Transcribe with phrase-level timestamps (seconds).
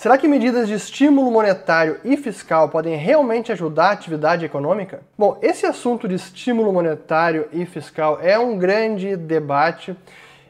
[0.00, 5.02] Será que medidas de estímulo monetário e fiscal podem realmente ajudar a atividade econômica?
[5.18, 9.94] Bom, esse assunto de estímulo monetário e fiscal é um grande debate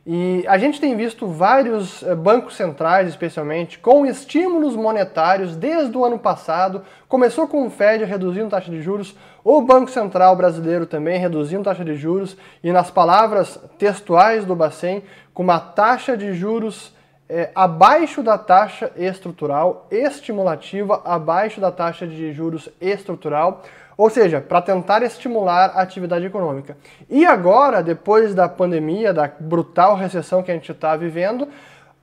[0.07, 6.05] e a gente tem visto vários eh, bancos centrais, especialmente, com estímulos monetários desde o
[6.05, 6.85] ano passado.
[7.09, 11.85] Começou com o Fed reduzindo taxa de juros, o Banco Central brasileiro também reduzindo taxa
[11.85, 15.03] de juros, e nas palavras textuais do Bacen,
[15.35, 16.95] com uma taxa de juros
[17.31, 23.63] é, abaixo da taxa estrutural, estimulativa abaixo da taxa de juros estrutural,
[23.97, 26.77] ou seja, para tentar estimular a atividade econômica.
[27.09, 31.47] E agora, depois da pandemia, da brutal recessão que a gente está vivendo,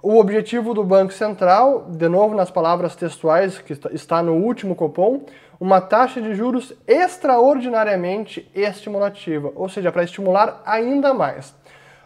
[0.01, 5.25] o objetivo do Banco Central, de novo nas palavras textuais que está no último cupom,
[5.59, 11.53] uma taxa de juros extraordinariamente estimulativa, ou seja, para estimular ainda mais.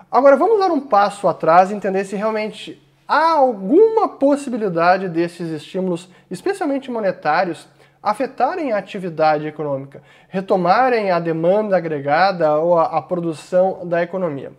[0.09, 6.07] Agora vamos dar um passo atrás e entender se realmente há alguma possibilidade desses estímulos,
[6.29, 7.67] especialmente monetários,
[8.01, 14.53] afetarem a atividade econômica, retomarem a demanda agregada ou a, a, produção da economia.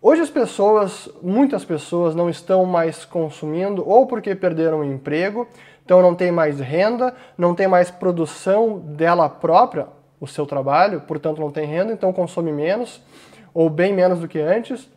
[0.00, 5.46] Hoje as pessoas, muitas pessoas não estão mais consumindo ou porque perderam o emprego,
[5.84, 9.86] então não tem mais renda, não tem mais produção dela própria,
[10.20, 13.00] o seu trabalho, portanto não tem renda, então consome menos
[13.54, 14.90] ou bem menos do que antes.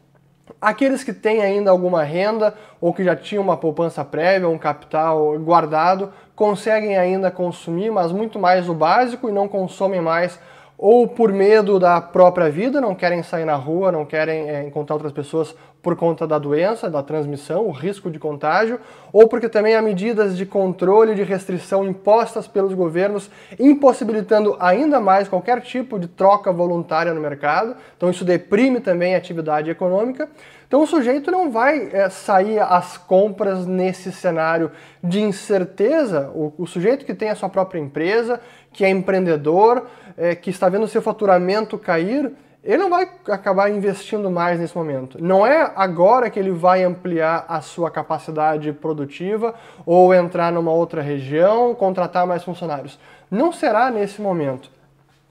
[0.61, 5.37] Aqueles que têm ainda alguma renda ou que já tinham uma poupança prévia, um capital
[5.39, 10.39] guardado, conseguem ainda consumir, mas muito mais o básico e não consomem mais
[10.77, 14.95] ou por medo da própria vida, não querem sair na rua, não querem é, encontrar
[14.95, 18.79] outras pessoas por conta da doença, da transmissão, o risco de contágio,
[19.13, 25.27] ou porque também há medidas de controle de restrição impostas pelos governos, impossibilitando ainda mais
[25.27, 27.75] qualquer tipo de troca voluntária no mercado.
[27.95, 30.27] Então isso deprime também a atividade econômica.
[30.67, 34.71] Então o sujeito não vai é, sair às compras nesse cenário
[35.03, 36.31] de incerteza.
[36.33, 38.41] O, o, sujeito que tem a sua própria empresa,
[38.73, 39.85] que é empreendedor,
[40.17, 42.31] é, que está vendo seu faturamento cair,
[42.63, 45.23] ele não vai acabar investindo mais nesse momento.
[45.23, 49.53] Não é agora que ele vai ampliar a sua capacidade produtiva
[49.85, 52.97] ou entrar numa outra região, contratar mais funcionários.
[53.29, 54.71] Não será nesse momento.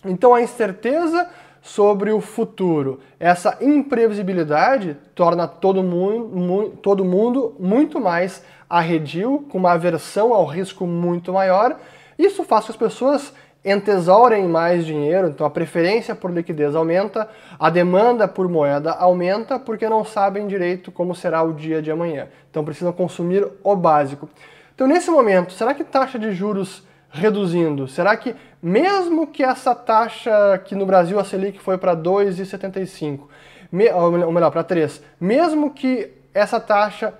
[0.05, 1.29] Então a incerteza
[1.61, 3.01] sobre o futuro.
[3.19, 10.87] Essa imprevisibilidade torna todo mundo, todo mundo muito mais arredio, com uma aversão ao risco
[10.87, 11.81] muito maior.
[12.19, 13.33] Isso faz com que as pessoas
[13.65, 19.89] entesourem mais dinheiro, então a preferência por liquidez aumenta, a demanda por moeda aumenta porque
[19.89, 22.29] não sabem direito como será o dia de amanhã.
[22.51, 24.29] Então precisam consumir o básico.
[24.75, 27.89] Então nesse momento, será que taxa de juros reduzindo?
[27.89, 33.21] Será que mesmo que essa taxa que no Brasil a Selic foi para 2,75,
[33.95, 37.15] ou melhor, para 3, mesmo que essa taxa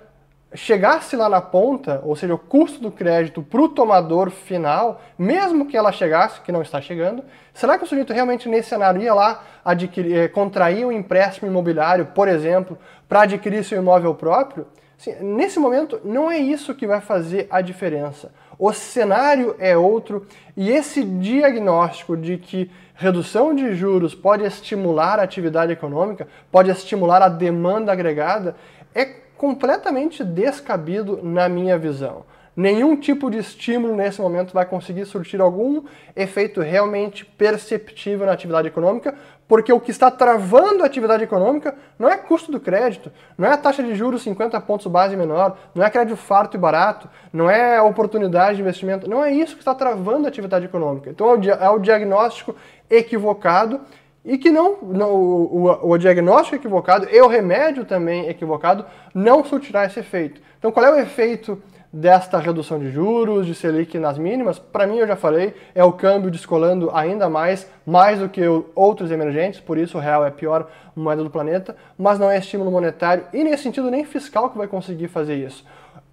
[0.53, 5.65] chegasse lá na ponta, ou seja, o custo do crédito para o tomador final, mesmo
[5.65, 7.23] que ela chegasse, que não está chegando,
[7.53, 12.07] será que o sujeito realmente nesse cenário ia lá adquirir, eh, contrair um empréstimo imobiliário,
[12.07, 12.77] por exemplo,
[13.09, 14.67] para adquirir seu imóvel próprio?
[14.97, 18.31] Assim, nesse momento, não é isso que vai fazer a diferença.
[18.57, 20.25] O cenário é outro
[20.55, 27.21] e esse diagnóstico de que redução de juros pode estimular a atividade econômica, pode estimular
[27.21, 28.55] a demanda agregada,
[28.93, 32.23] é completamente descabido na minha visão.
[32.55, 35.83] Nenhum tipo de estímulo nesse momento vai conseguir surtir algum
[36.15, 39.13] efeito realmente perceptível na atividade econômica,
[39.45, 43.51] porque o que está travando a atividade econômica não é custo do crédito, não é
[43.51, 47.49] a taxa de juros 50 pontos base menor, não é crédito farto e barato, não
[47.49, 51.09] é oportunidade de investimento, não é isso que está travando a atividade econômica.
[51.09, 52.55] Então é o diagnóstico
[52.89, 53.81] equivocado
[54.25, 59.85] e que não, não o, o, diagnóstico equivocado e o remédio também equivocado não surtirá
[59.85, 60.41] esse efeito.
[60.57, 61.61] Então, qual é o efeito
[61.93, 64.57] desta redução de juros, de Selic nas mínimas?
[64.57, 68.41] Para mim, eu já falei, é o câmbio descolando ainda mais, mais do que
[68.73, 72.39] outros emergentes, por isso o real é a pior moeda do planeta, mas não é
[72.39, 75.63] estímulo monetário e, nesse sentido, nem fiscal que vai conseguir fazer isso.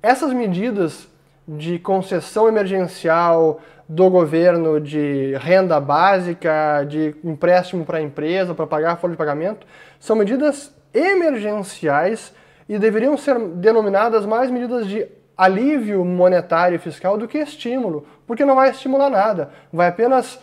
[0.03, 1.09] Essas medidas
[1.49, 3.61] de concessão emergencial
[3.93, 9.19] do governo de renda básica, de empréstimo para a empresa, para pagar a folha de
[9.19, 9.67] pagamento,
[10.01, 12.33] são medidas emergenciais
[12.67, 15.07] e deveriam ser denominadas mais medidas de
[15.37, 20.41] alívio monetário e fiscal do que estímulo, porque não vai estimular nada, vai apenas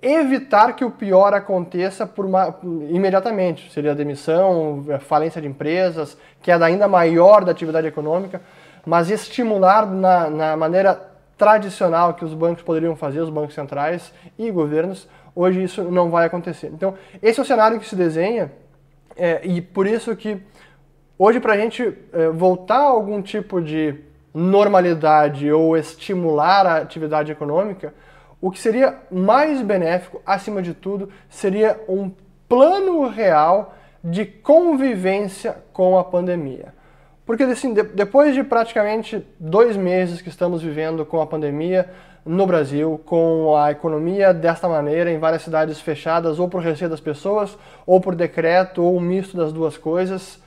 [0.00, 2.58] evitar que o pior aconteça uma,
[2.88, 8.40] imediatamente, seria demissão, falência de empresas, queda ainda maior da atividade econômica
[8.86, 14.50] mas estimular na, na maneira tradicional que os bancos poderiam fazer, os bancos centrais e
[14.50, 16.70] governos, hoje isso não vai acontecer.
[16.72, 18.50] Então, esse é o cenário que se desenha
[19.16, 20.40] é, e por isso que
[21.18, 23.98] hoje para a gente é, voltar a algum tipo de
[24.32, 27.94] normalidade ou estimular a atividade econômica,
[28.40, 32.10] o que seria mais benéfico, acima de tudo, seria um
[32.46, 33.74] plano real
[34.04, 36.75] de convivência com a pandemia.
[37.26, 41.90] Porque assim, depois de praticamente dois meses que estamos vivendo com a pandemia
[42.24, 47.00] no Brasil, com a economia desta maneira, em várias cidades fechadas, ou por receio das
[47.00, 50.40] pessoas, ou por decreto, ou um misto das duas coisas,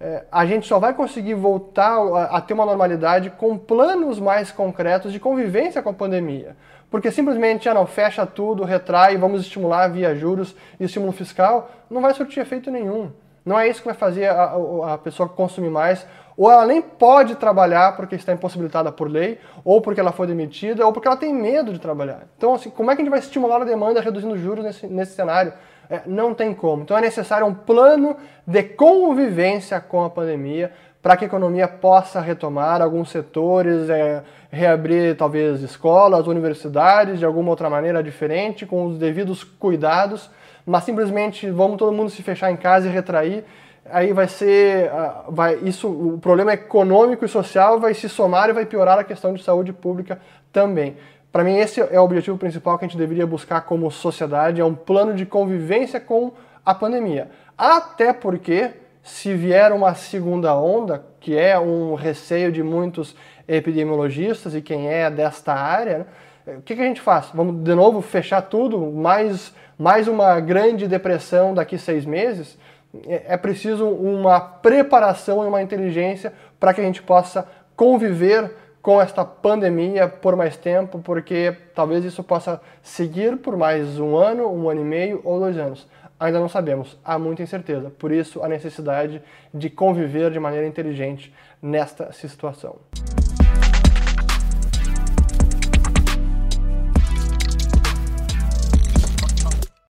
[0.00, 1.98] é, a gente só vai conseguir voltar
[2.30, 6.56] a ter uma normalidade com planos mais concretos de convivência com a pandemia.
[6.90, 12.00] Porque simplesmente, ah, não, fecha tudo, retrai, vamos estimular via juros e estímulo fiscal, não
[12.00, 13.10] vai surtir efeito nenhum.
[13.44, 14.54] Não é isso que vai fazer a,
[14.92, 16.06] a, pessoa consumir mais,
[16.36, 20.86] ou ela nem pode trabalhar porque está impossibilitada por lei, ou porque ela foi demitida,
[20.86, 22.22] ou porque ela tem medo de trabalhar.
[22.36, 25.12] Então, assim, como é que a gente vai estimular a demanda reduzindo juros nesse, nesse
[25.14, 25.52] cenário?
[25.90, 26.82] É, não tem como.
[26.82, 28.16] Então é necessário um plano
[28.46, 30.72] de convivência com a pandemia
[31.02, 37.50] para que a economia possa retomar alguns setores, é, reabrir talvez escolas, universidades de alguma
[37.50, 40.30] outra maneira diferente, com os devidos cuidados,
[40.66, 43.44] mas simplesmente vamos todo mundo se fechar em casa e retrair,
[43.90, 48.52] aí vai ser, ah, vai, isso, o problema econômico e social vai se somar e
[48.52, 50.20] vai piorar a questão de saúde pública
[50.52, 50.96] também.
[51.32, 54.64] Para mim esse é o objetivo principal que a gente deveria buscar como sociedade, é
[54.64, 56.32] um plano de convivência com
[56.64, 57.30] a pandemia.
[57.56, 58.70] Até porque
[59.02, 63.16] se vier uma segunda onda, que é um receio de muitos
[63.48, 66.06] epidemiologistas e quem é desta área,
[66.46, 66.56] né?
[66.58, 67.30] o que, que, a gente faz?
[67.34, 68.78] Vamos de novo fechar tudo?
[68.78, 72.56] Mais, mais uma grande depressão daqui seis meses?
[73.04, 79.00] É, é preciso uma preparação e uma inteligência para que a gente possa conviver com
[79.00, 84.70] esta pandemia por mais tempo, porque talvez isso possa seguir por mais um ano, um
[84.70, 85.88] ano e meio ou dois anos.
[86.18, 87.90] Ainda não sabemos, há muita incerteza.
[87.90, 89.20] Por isso, a necessidade
[89.52, 92.76] de conviver de maneira inteligente nesta situação.